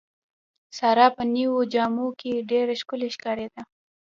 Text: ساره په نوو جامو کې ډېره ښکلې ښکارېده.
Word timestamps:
ساره 0.77 1.07
په 1.17 1.23
نوو 1.35 1.59
جامو 1.73 2.07
کې 2.19 2.45
ډېره 2.49 2.73
ښکلې 2.81 3.09
ښکارېده. 3.15 3.61